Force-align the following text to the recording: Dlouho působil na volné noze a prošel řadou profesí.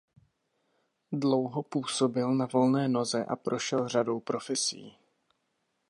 Dlouho 1.11 1.63
působil 1.63 2.33
na 2.33 2.45
volné 2.45 2.87
noze 2.87 3.25
a 3.25 3.35
prošel 3.35 3.87
řadou 3.89 4.19
profesí. 4.19 4.97